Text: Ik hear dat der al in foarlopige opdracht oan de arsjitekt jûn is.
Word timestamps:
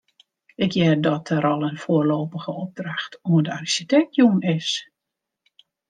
Ik 0.55 0.71
hear 0.73 0.95
dat 1.07 1.23
der 1.27 1.45
al 1.45 1.67
in 1.69 1.77
foarlopige 1.83 2.51
opdracht 2.63 3.13
oan 3.31 3.43
de 3.45 3.51
arsjitekt 3.59 4.13
jûn 4.17 4.41
is. 4.55 4.69